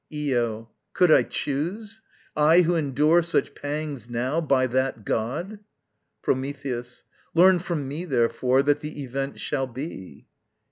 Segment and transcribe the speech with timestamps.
[0.11, 0.71] Io.
[0.93, 2.01] Could I choose?
[2.35, 5.59] I who endure such pangs now, by that god!
[6.23, 7.03] Prometheus.
[7.35, 10.25] Learn from me, therefore, that the event shall be.